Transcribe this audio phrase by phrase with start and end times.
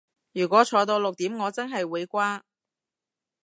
[0.31, 2.41] 如果坐到六點我真係會瓜